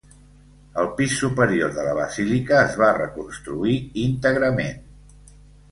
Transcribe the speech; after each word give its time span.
El 0.83 0.87
pis 1.01 1.17
superior 1.23 1.75
de 1.75 1.85
la 1.89 1.93
basílica 1.99 2.59
es 2.63 2.79
va 2.83 2.91
reconstruir 2.99 3.79
íntegrament. 4.09 4.83